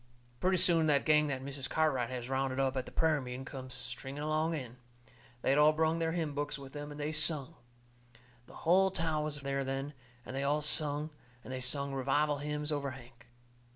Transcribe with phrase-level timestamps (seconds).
[0.39, 1.69] Pretty soon the gang that Mrs.
[1.69, 4.77] Cartwright has rounded up at the prayer meeting comes stringing along in.
[5.43, 7.53] They had all brung their hymn books with them, and they sung.
[8.47, 9.93] The hull town was there then,
[10.25, 11.11] and they all sung,
[11.43, 13.27] and they sung revival hymns over Hank.